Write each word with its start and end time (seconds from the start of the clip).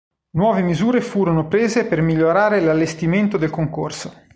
Nuove 0.31 0.63
misure 0.63 0.99
furono 0.99 1.47
prese 1.47 1.85
per 1.85 2.01
migliorare 2.01 2.59
l'allestimento 2.59 3.37
del 3.37 3.51
concorso. 3.51 4.11